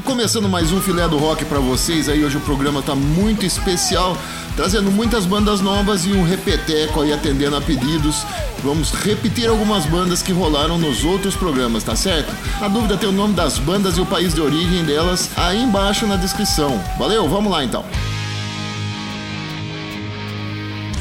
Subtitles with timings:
[0.00, 3.44] E começando mais um filé do rock para vocês aí, hoje o programa tá muito
[3.44, 4.16] especial,
[4.56, 8.24] trazendo muitas bandas novas e um repeteco aí atendendo a pedidos.
[8.64, 12.34] Vamos repetir algumas bandas que rolaram nos outros programas, tá certo?
[12.62, 16.06] Na dúvida tem o nome das bandas e o país de origem delas aí embaixo
[16.06, 16.82] na descrição.
[16.98, 17.84] Valeu, vamos lá então.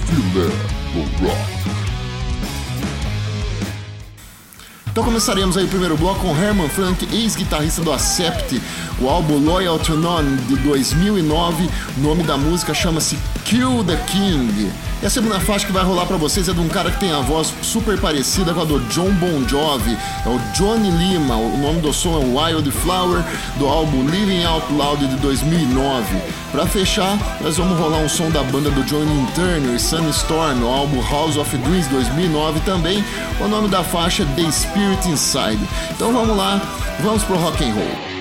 [0.07, 0.49] Filé
[0.91, 1.68] do rock.
[4.99, 8.61] Então começaremos aí o primeiro bloco com Herman Frank, ex-guitarrista do Accept,
[8.99, 11.69] o álbum Loyal to None de 2009.
[11.97, 14.69] O nome da música chama-se Kill the King.
[15.01, 17.13] E a segunda faixa que vai rolar para vocês é de um cara que tem
[17.13, 21.37] a voz super parecida com a do John Bon Jovi, é o Johnny Lima.
[21.37, 23.23] O nome do som é Wild Flower,
[23.55, 26.21] do álbum Living Out Loud de 2009.
[26.51, 30.67] Para fechar, nós vamos rolar um som da banda do Johnny Turner e Sunstorm, no
[30.67, 33.01] álbum House of Dreams 2009 também.
[33.39, 35.59] O nome da faixa é The Spirit Inside.
[35.91, 36.61] Então vamos lá,
[36.99, 38.19] vamos pro rock and roll.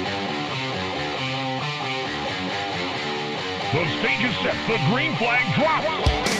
[3.72, 4.54] The stage is set.
[4.68, 6.37] The green flag drops.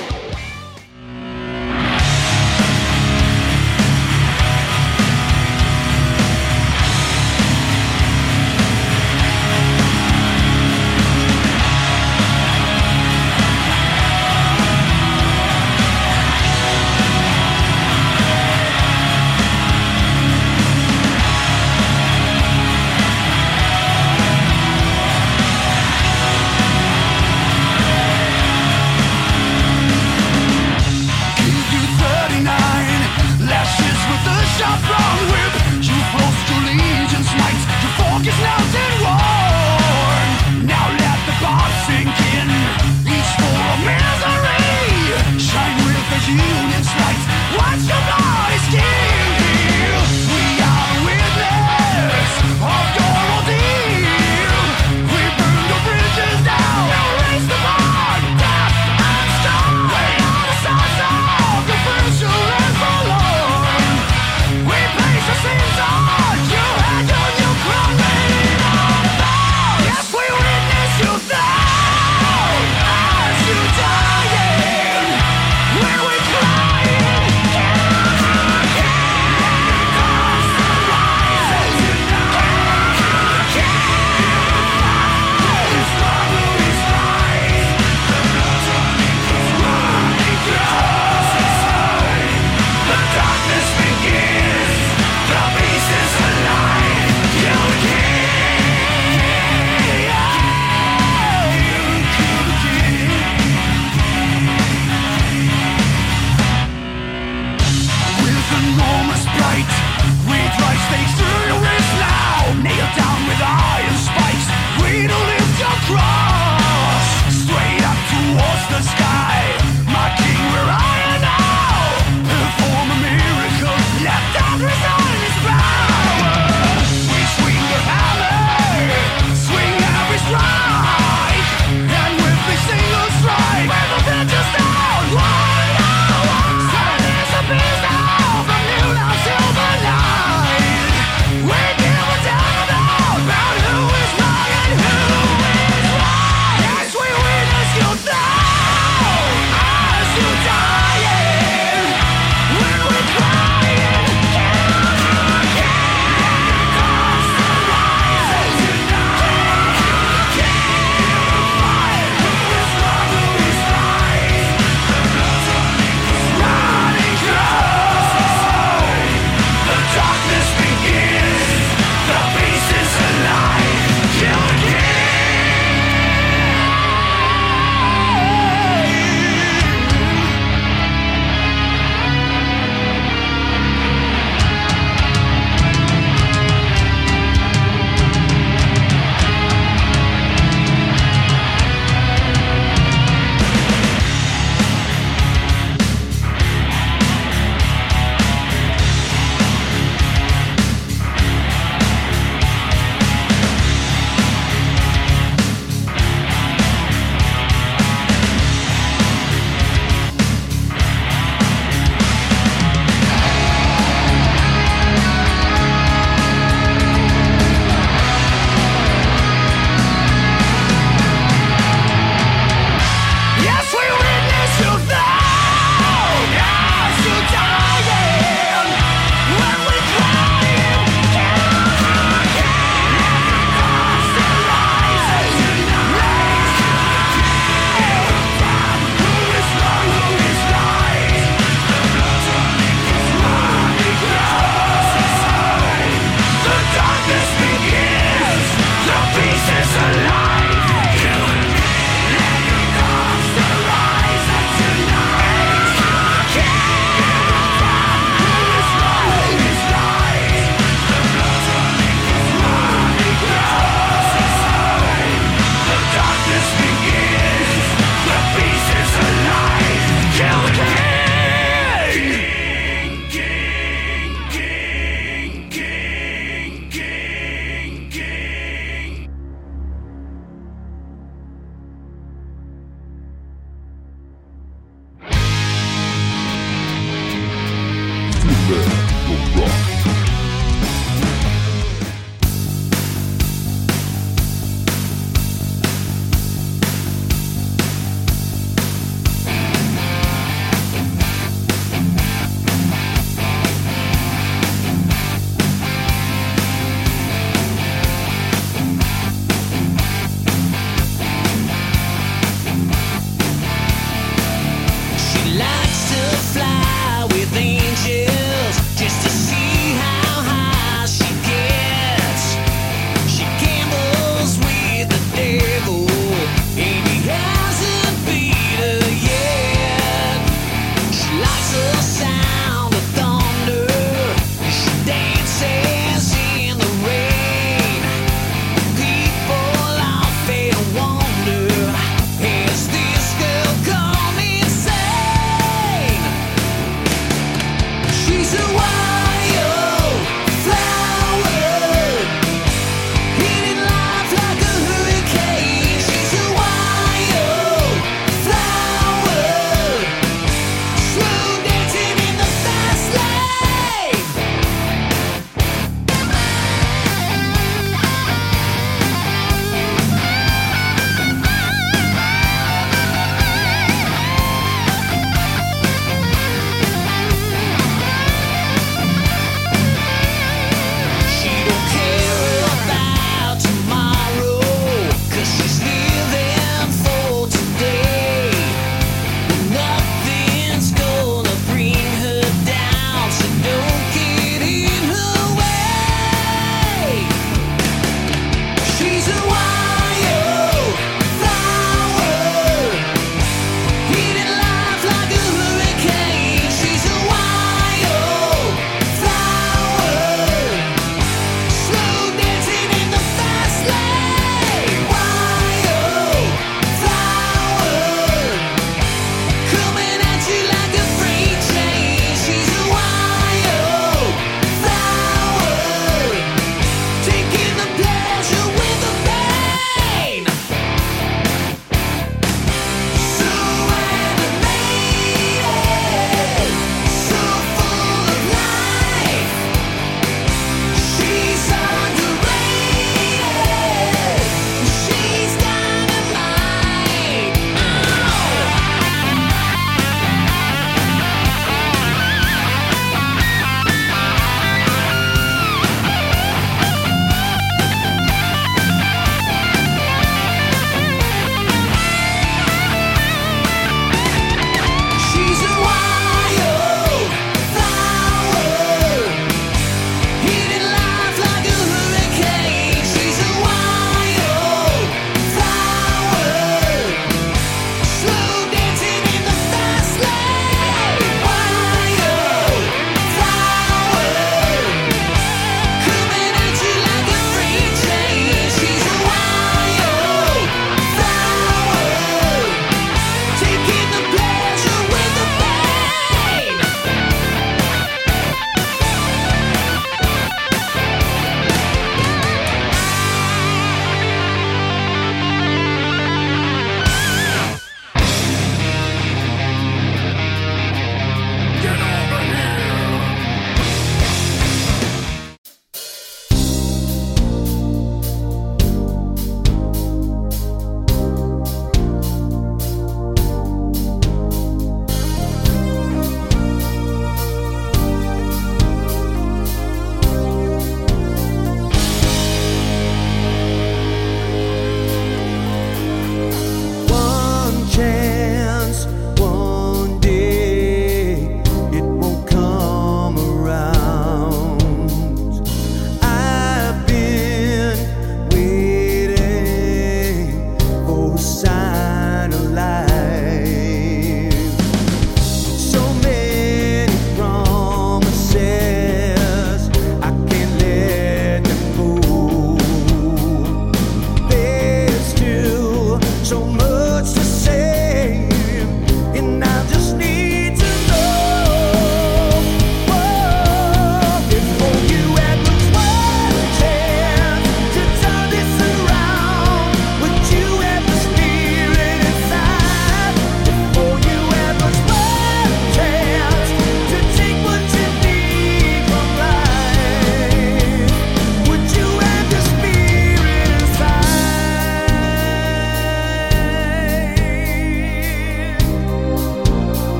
[288.49, 288.88] Remember.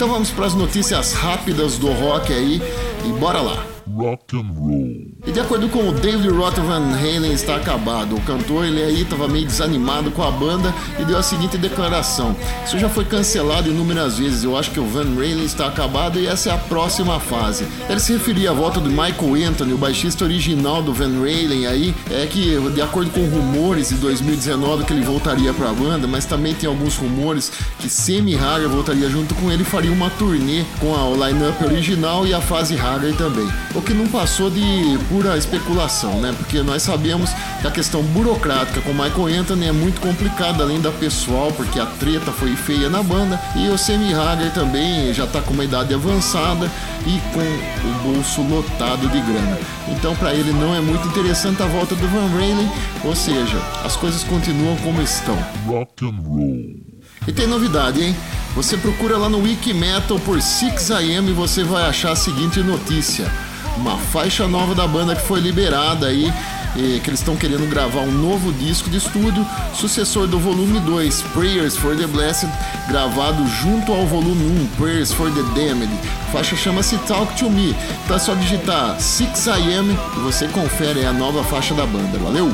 [0.00, 2.58] Então vamos para as notícias rápidas do rock aí
[3.04, 5.10] e bora lá rock and roll.
[5.26, 8.16] E de acordo com o David Roth Van Halen está acabado.
[8.16, 12.34] O cantor ele aí estava meio desanimado com a banda e deu a seguinte declaração:
[12.64, 14.44] Isso já foi cancelado inúmeras vezes.
[14.44, 17.66] Eu acho que o Van Halen está acabado e essa é a próxima fase.
[17.88, 21.94] Ele se referia à volta do Michael Anthony, o baixista original do Van Halen aí,
[22.10, 26.24] é que de acordo com rumores de 2019 que ele voltaria para a banda, mas
[26.24, 30.64] também tem alguns rumores que Sammy Hagar voltaria junto com ele e faria uma turnê
[30.78, 33.48] com a line-up original e a fase Hagar também
[33.82, 36.34] que não passou de pura especulação, né?
[36.36, 40.90] Porque nós sabemos que a questão burocrática com Michael Anthony é muito complicada, além da
[40.90, 45.40] pessoal, porque a treta foi feia na banda, e o Sammy Hagar também já está
[45.40, 46.70] com uma idade avançada
[47.06, 49.58] e com o bolso lotado de grana.
[49.88, 52.70] Então, para ele não é muito interessante a volta do Van Halen,
[53.04, 55.38] ou seja, as coisas continuam como estão.
[55.66, 56.90] Rock and roll.
[57.28, 58.16] E tem novidade, hein?
[58.54, 63.30] Você procura lá no Wikimetal por 6am e você vai achar a seguinte notícia
[63.76, 66.32] uma faixa nova da banda que foi liberada aí,
[66.74, 71.76] que eles estão querendo gravar um novo disco de estúdio, sucessor do volume 2, Prayers
[71.76, 72.48] for the Blessed,
[72.88, 75.90] gravado junto ao volume 1, Prayers for the Damned.
[76.28, 77.74] A faixa chama-se Talk to Me.
[78.08, 82.18] É só digitar 6am e você confere a nova faixa da banda.
[82.18, 82.52] Valeu!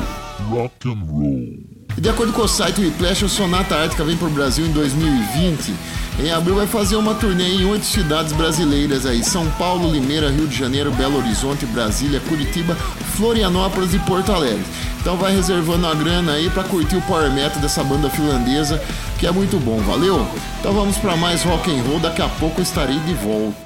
[0.49, 1.76] Rock and roll.
[1.97, 4.71] E de acordo com o site Whiplash, o Sonata Ártica vem para o Brasil em
[4.71, 5.73] 2020.
[6.19, 10.47] Em abril vai fazer uma turnê em oito cidades brasileiras aí: São Paulo, Limeira, Rio
[10.47, 12.75] de Janeiro, Belo Horizonte, Brasília, Curitiba,
[13.15, 14.63] Florianópolis e Porto Alegre.
[15.01, 18.79] Então vai reservando a grana aí para curtir o power metal dessa banda finlandesa,
[19.17, 20.27] que é muito bom, valeu?
[20.59, 23.57] Então vamos para mais rock and roll, daqui a pouco eu estarei de volta.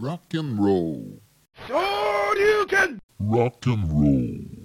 [0.00, 1.20] Rock and roll.
[3.20, 4.63] Rock and roll.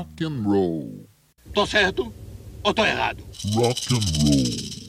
[0.00, 1.06] Rock and roll.
[1.52, 2.12] Tô certo
[2.64, 3.22] ou tô errado?
[3.54, 4.79] Rock and roll.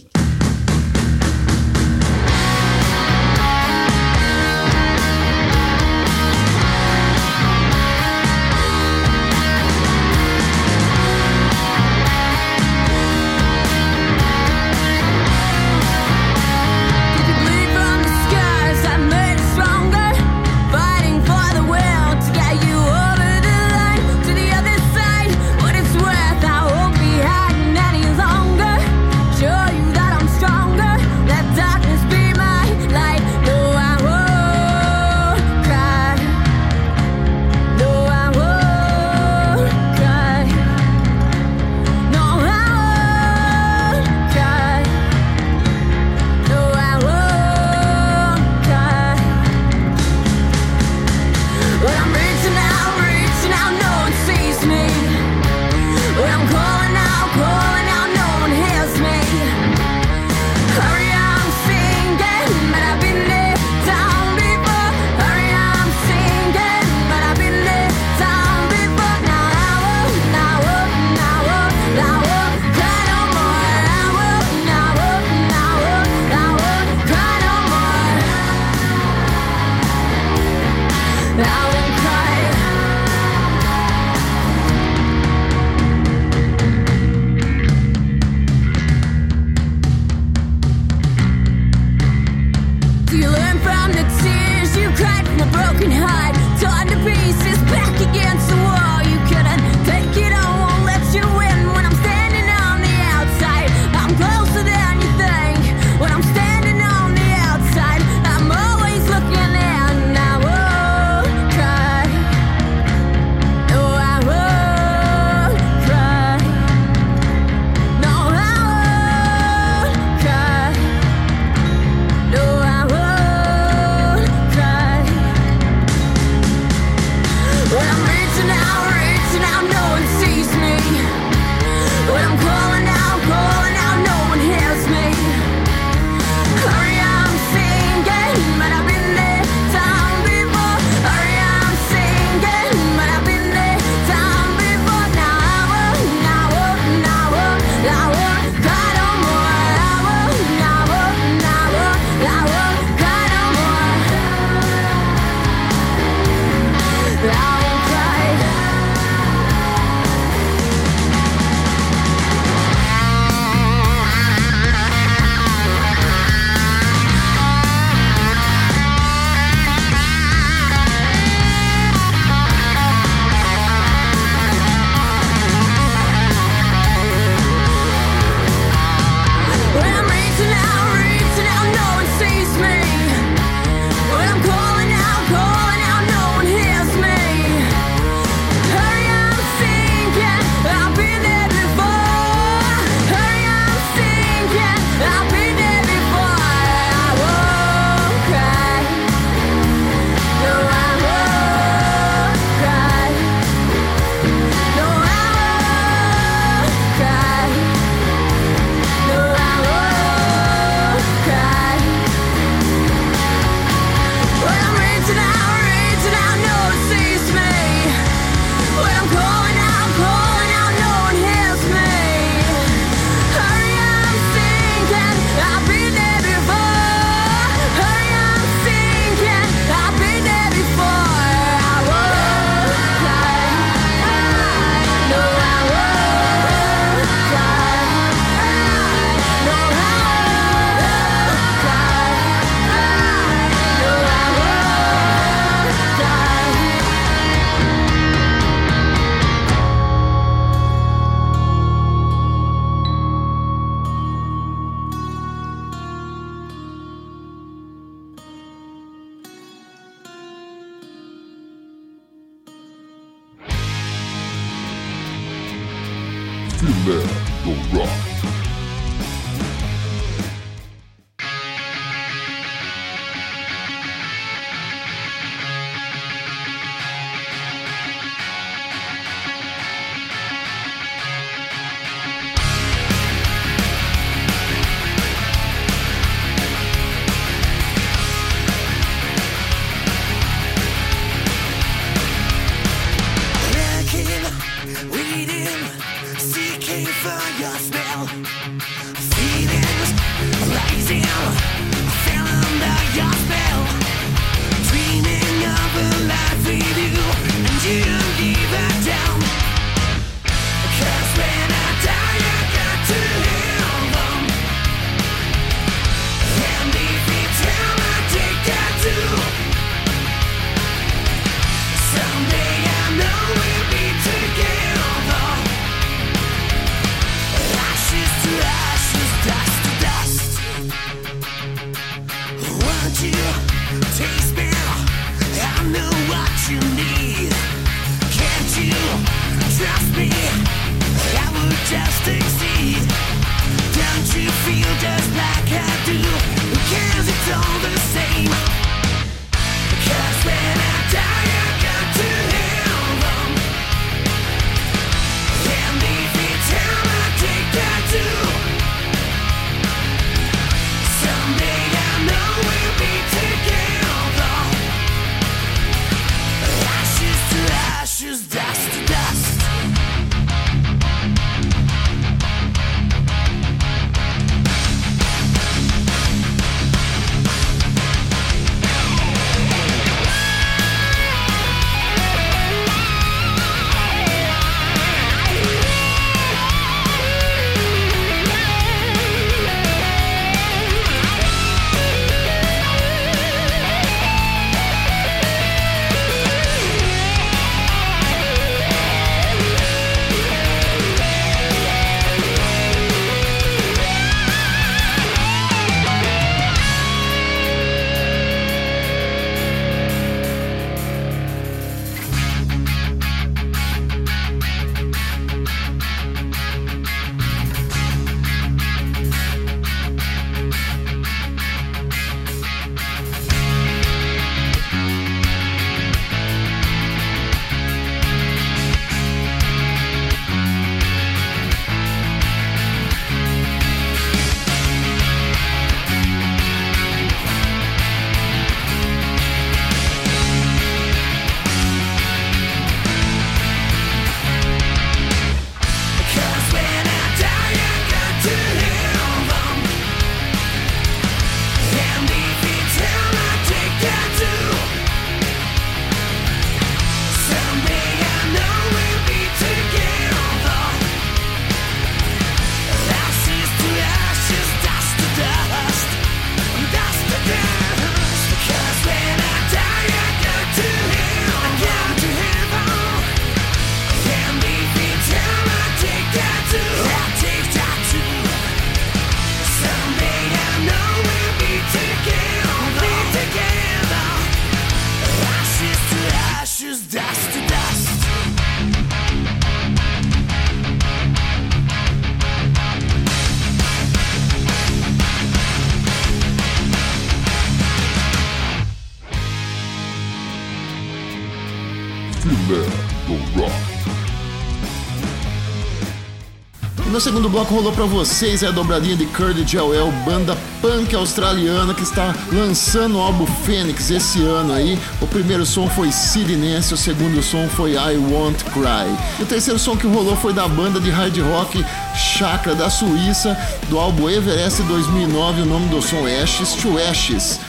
[507.22, 512.16] Segundo bloco rolou para vocês a dobradinha de Curdy Joel, banda punk australiana que está
[512.32, 514.80] lançando o álbum Phoenix esse ano aí.
[515.00, 518.98] O primeiro som foi Sidnense, o segundo som foi I Won't Cry.
[519.20, 521.64] E o terceiro som que rolou foi da banda de hard rock
[521.96, 523.38] Chakra da Suíça,
[523.70, 527.40] do álbum Everest 2009, o nome do som é Ashes to Ashes.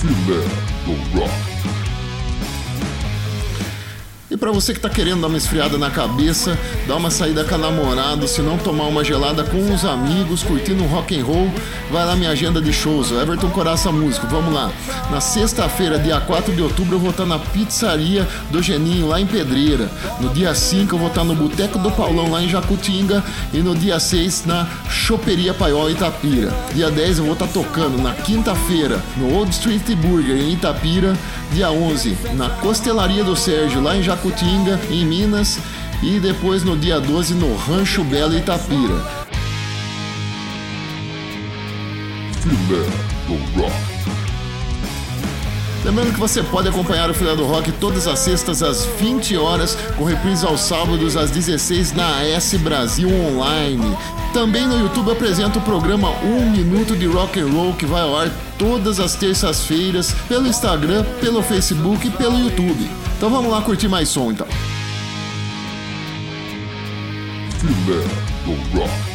[0.00, 0.44] Filé
[0.84, 1.51] do Rock.
[4.42, 7.58] Para você que tá querendo dar uma esfriada na cabeça, dar uma saída com a
[7.58, 11.48] namorada, se não tomar uma gelada com os amigos, curtindo um rock and roll,
[11.92, 14.72] vai lá minha agenda de shows, Everton Coraça Músico, vamos lá.
[15.12, 19.20] Na sexta-feira, dia 4 de outubro, eu vou estar tá na pizzaria do Geninho, lá
[19.20, 19.88] em Pedreira.
[20.18, 23.22] No dia 5 eu vou estar tá no Boteco do Paulão, lá em Jacutinga.
[23.54, 26.52] E no dia 6 na Choperia Paiol, Itapira.
[26.74, 31.16] Dia 10 eu vou estar tá tocando na quinta-feira no Old Street Burger, em Itapira.
[31.52, 34.31] Dia 11 na Costelaria do Sérgio, lá em Jacutinga,
[34.90, 35.58] em Minas.
[36.02, 39.22] E depois no dia 12 no Rancho Belo Itapira.
[42.40, 42.86] Filé
[43.26, 43.92] do Rock.
[45.84, 49.76] Lembrando que você pode acompanhar o Filé do Rock todas as sextas às 20 horas,
[49.96, 53.96] com reprise aos sábados às 16 na AS Brasil Online.
[54.32, 58.16] Também no YouTube apresenta o programa 1 Minuto de Rock and Roll que vai ao
[58.16, 62.88] ar todas as terças-feiras pelo Instagram, pelo Facebook e pelo YouTube.
[63.22, 64.48] Então vamos lá curtir mais som então.
[67.60, 68.02] Filé
[68.44, 69.11] do Rock.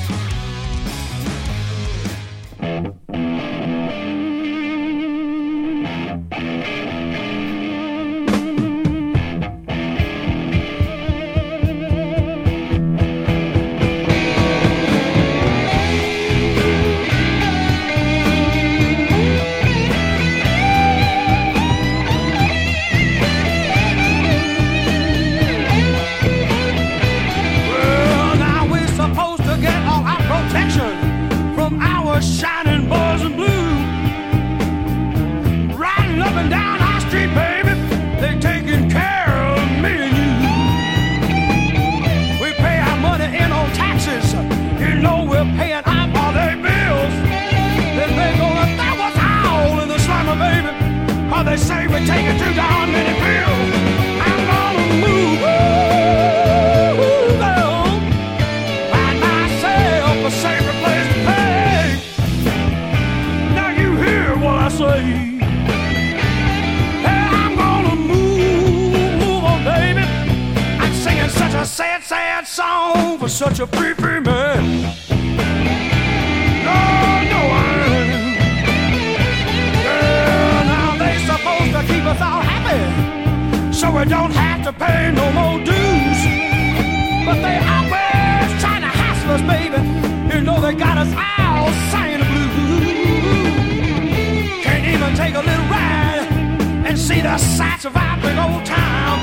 [97.27, 99.19] the sights of our big old town.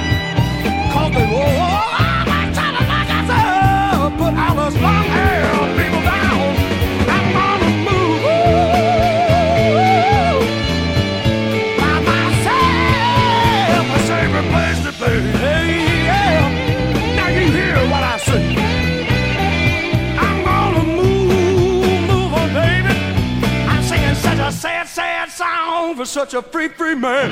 [0.93, 1.64] Cause they were
[26.15, 27.29] such a free, free man.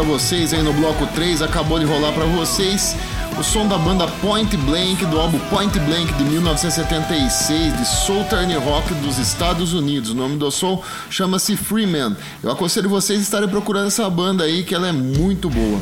[0.00, 1.42] Pra vocês aí no bloco 3.
[1.42, 2.96] Acabou de rolar pra vocês
[3.38, 8.94] o som da banda Point Blank do álbum Point Blank de 1976 de Southern Rock
[8.94, 10.10] dos Estados Unidos.
[10.10, 12.16] O nome do som chama-se Freeman.
[12.42, 15.78] Eu aconselho vocês a estarem procurando essa banda aí que ela é muito boa.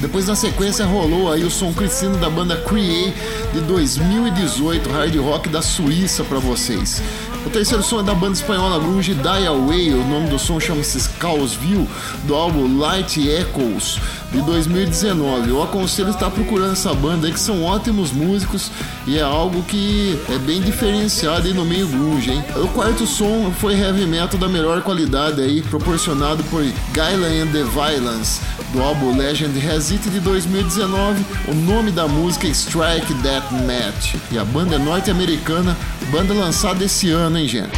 [0.00, 3.14] Depois na sequência rolou aí o som crescendo da banda Create
[3.52, 7.00] de 2018, hard rock da Suíça pra vocês.
[7.44, 11.08] O terceiro som é da banda espanhola grunge Die Away, o nome do som chama-se
[11.18, 11.88] Caosville,
[12.24, 13.98] do álbum Light Echoes
[14.30, 15.48] de 2019.
[15.48, 18.70] Eu aconselho estar procurando essa banda aí, que são ótimos músicos
[19.06, 22.44] e é algo que é bem diferenciado aí no meio grunge, hein?
[22.56, 27.64] O quarto som foi heavy metal da melhor qualidade aí, proporcionado por Guyla and the
[27.64, 28.40] Violence,
[28.72, 31.24] do álbum Legend Has It de 2019.
[31.48, 35.76] O nome da música é Strike That Match e a banda é norte-americana,
[36.12, 37.70] banda lançada esse ano, hein, gente?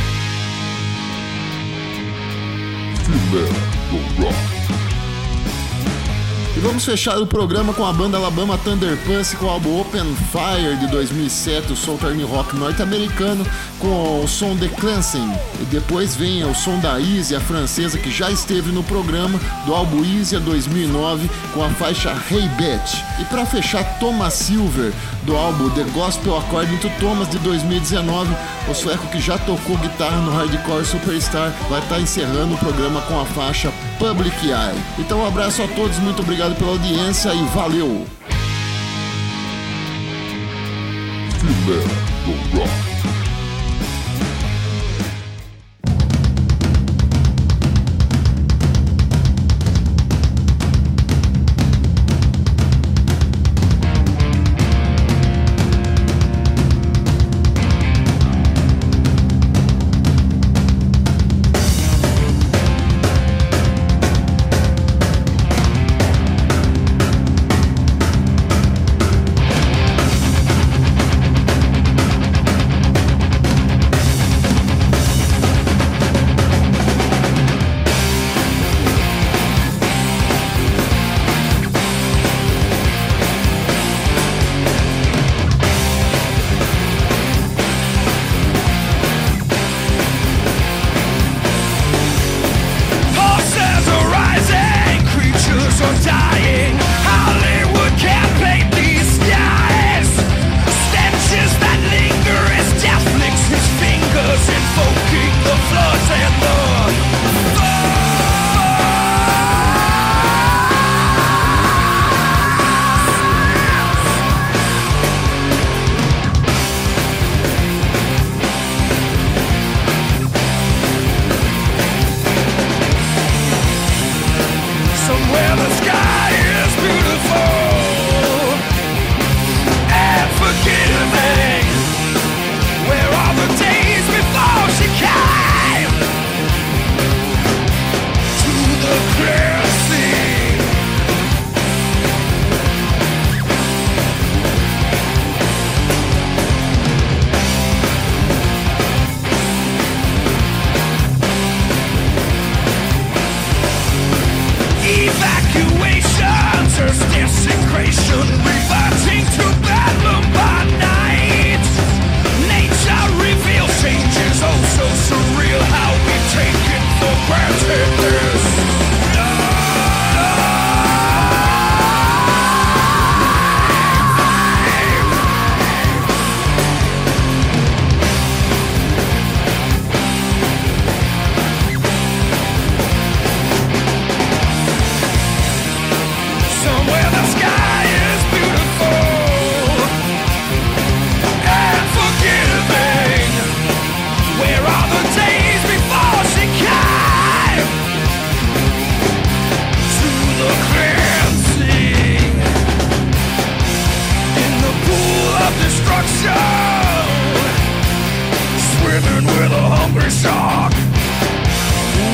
[6.54, 10.14] E vamos fechar o programa com a banda Alabama Thunder Pussy com o álbum Open
[10.30, 13.46] Fire de 2007, o som turn rock norte-americano
[13.78, 15.32] com o som The Cleansing.
[15.60, 19.74] E depois vem o som da Easy, a francesa que já esteve no programa do
[19.74, 23.02] álbum Easy 2009 com a faixa Hey Bitch.
[23.18, 24.92] E para fechar, Thomas Silver
[25.22, 28.34] do álbum The Gospel According to Thomas de 2019
[28.68, 33.00] o sueco que já tocou guitarra no Hardcore Superstar vai estar tá encerrando o programa
[33.02, 34.82] com a faixa Public Eye.
[34.98, 38.06] Então um abraço a todos, muito obrigado pela audiência e valeu!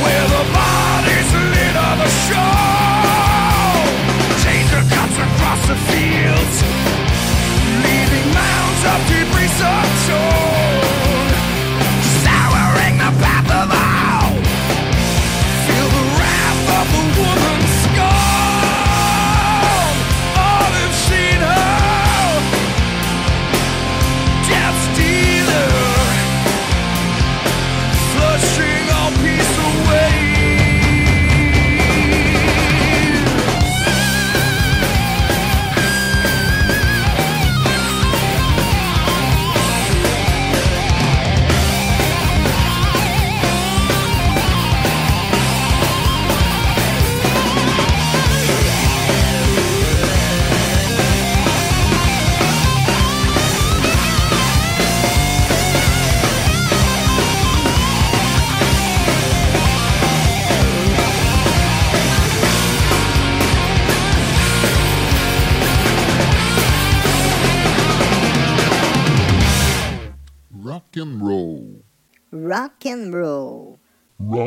[0.03, 1.29] Where the bodies
[1.97, 2.69] the shore
[5.19, 6.57] across the fields.
[7.85, 9.53] Leaving mounds of debris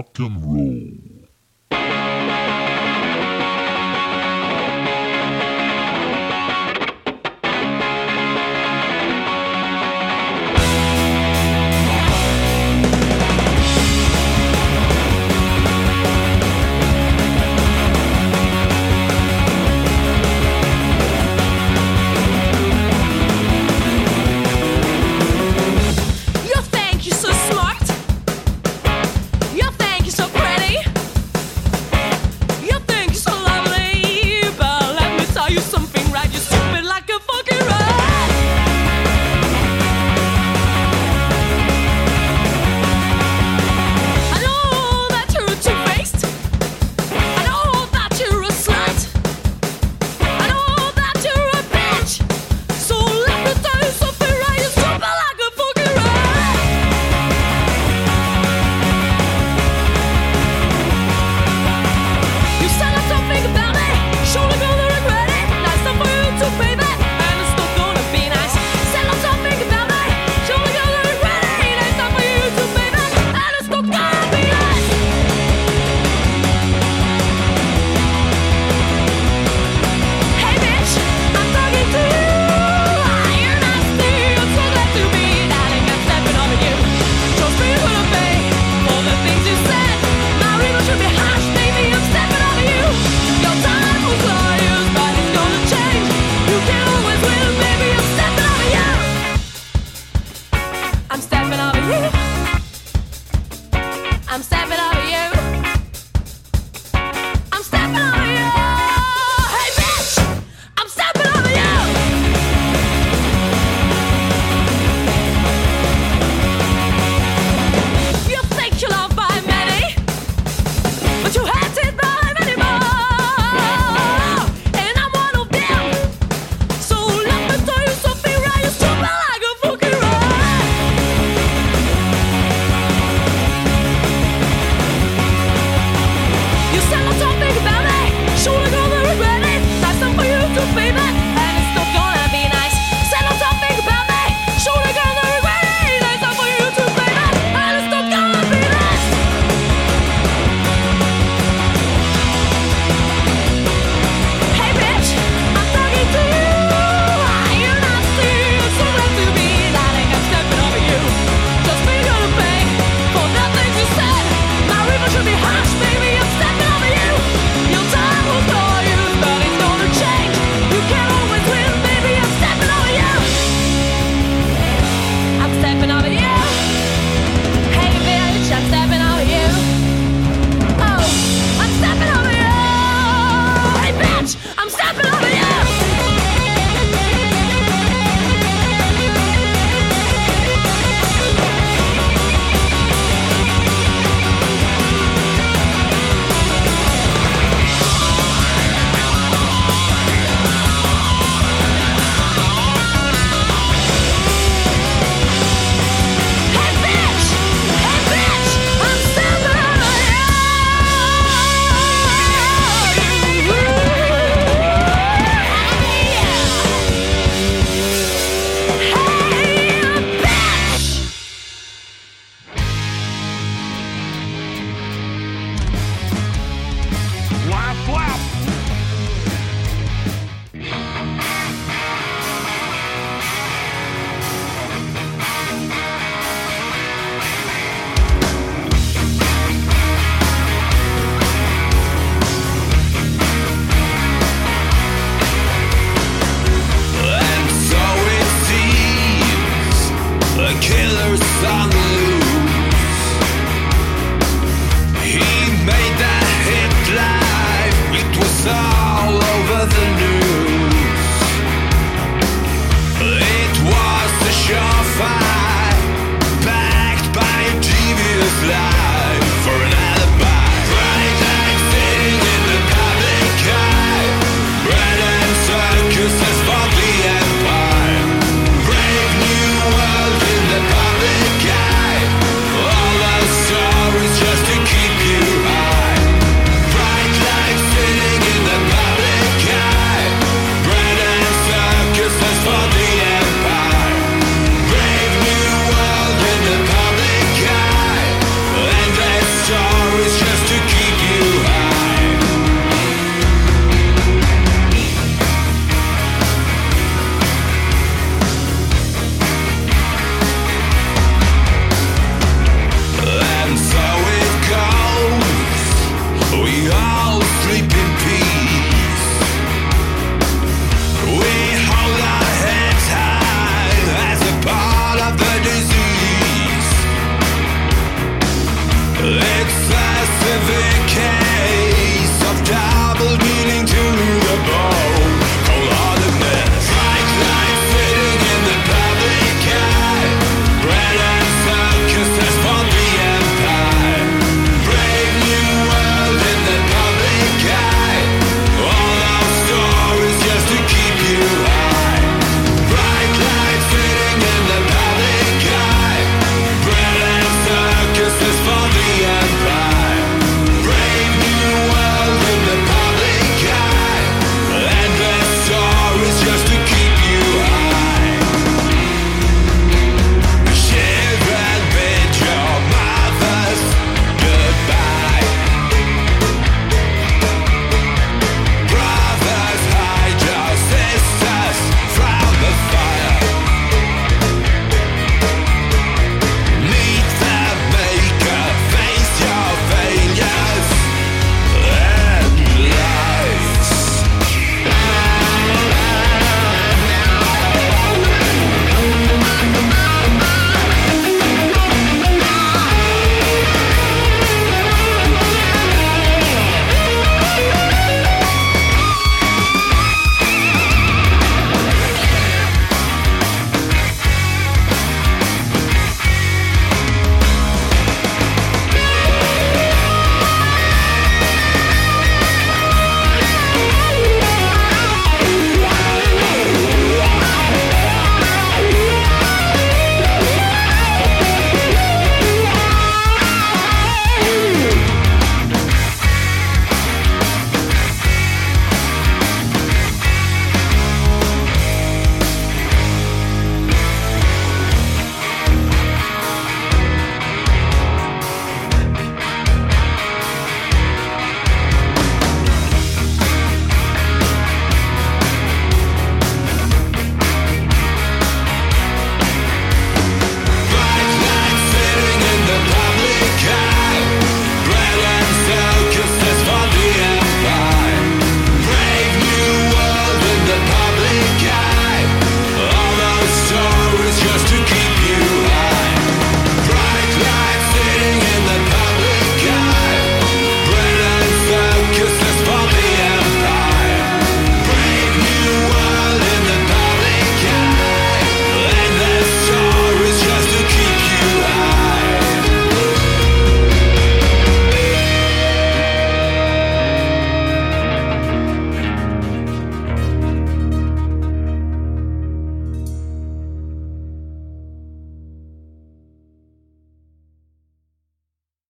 [0.01, 0.90] rock and roll.